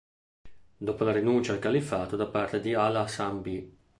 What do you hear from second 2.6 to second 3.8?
al-Hasan b.